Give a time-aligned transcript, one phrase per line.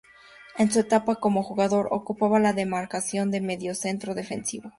[0.57, 4.69] En su etapa como jugador, ocupaba la demarcación de mediocentro defensivo.